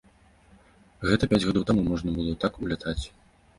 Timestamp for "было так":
2.19-2.53